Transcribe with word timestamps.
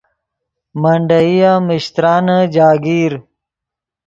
منڈیئی 0.81 1.35
ام 1.49 1.61
میشترانے 1.67 2.39
جاگیر 2.53 3.13